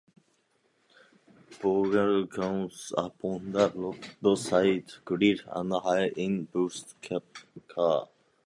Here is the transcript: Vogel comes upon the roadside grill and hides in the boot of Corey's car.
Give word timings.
Vogel 1.51 2.25
comes 2.25 2.91
upon 2.97 3.51
the 3.51 3.71
roadside 4.19 4.91
grill 5.05 5.37
and 5.51 5.71
hides 5.73 6.15
in 6.17 6.37
the 6.51 6.51
boot 6.51 6.73
of 6.83 6.95
Corey's 7.11 7.45
car. 7.67 8.07